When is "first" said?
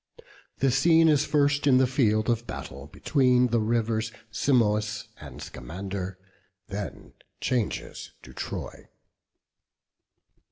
1.25-1.67